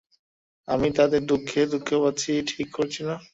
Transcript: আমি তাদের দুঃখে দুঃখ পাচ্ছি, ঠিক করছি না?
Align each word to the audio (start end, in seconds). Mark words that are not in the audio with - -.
আমি 0.67 0.87
তাদের 0.97 1.21
দুঃখে 1.25 1.61
দুঃখ 1.71 1.89
পাচ্ছি, 2.03 2.31
ঠিক 2.49 2.67
করছি 2.77 3.01
না? 3.03 3.15